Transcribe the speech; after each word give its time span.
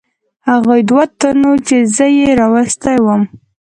هغو 0.49 0.75
دوو 0.89 1.03
تنو 1.19 1.53
چې 1.67 1.75
زه 1.95 2.05
یې 2.17 2.29
راوستی 2.39 2.97
ووم. 3.01 3.21